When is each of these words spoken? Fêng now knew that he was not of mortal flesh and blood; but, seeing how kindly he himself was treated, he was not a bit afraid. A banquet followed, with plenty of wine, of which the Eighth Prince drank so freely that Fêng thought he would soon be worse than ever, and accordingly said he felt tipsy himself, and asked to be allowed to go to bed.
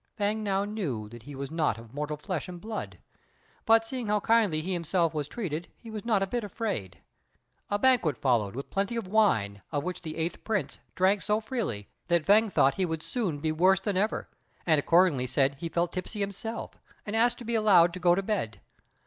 Fêng 0.19 0.37
now 0.37 0.65
knew 0.65 1.07
that 1.09 1.21
he 1.21 1.35
was 1.35 1.51
not 1.51 1.77
of 1.77 1.93
mortal 1.93 2.17
flesh 2.17 2.49
and 2.49 2.59
blood; 2.59 2.97
but, 3.67 3.85
seeing 3.85 4.07
how 4.07 4.19
kindly 4.19 4.59
he 4.59 4.73
himself 4.73 5.13
was 5.13 5.27
treated, 5.27 5.67
he 5.77 5.91
was 5.91 6.03
not 6.05 6.23
a 6.23 6.25
bit 6.25 6.43
afraid. 6.43 6.99
A 7.69 7.77
banquet 7.77 8.17
followed, 8.17 8.55
with 8.55 8.71
plenty 8.71 8.95
of 8.95 9.07
wine, 9.07 9.61
of 9.71 9.83
which 9.83 10.01
the 10.01 10.17
Eighth 10.17 10.43
Prince 10.43 10.79
drank 10.95 11.21
so 11.21 11.39
freely 11.39 11.87
that 12.07 12.25
Fêng 12.25 12.51
thought 12.51 12.73
he 12.73 12.83
would 12.87 13.03
soon 13.03 13.37
be 13.37 13.51
worse 13.51 13.79
than 13.81 13.95
ever, 13.95 14.27
and 14.65 14.79
accordingly 14.79 15.27
said 15.27 15.57
he 15.59 15.69
felt 15.69 15.91
tipsy 15.91 16.19
himself, 16.19 16.71
and 17.05 17.15
asked 17.15 17.37
to 17.37 17.45
be 17.45 17.53
allowed 17.53 17.93
to 17.93 17.99
go 17.99 18.15
to 18.15 18.23
bed. 18.23 18.59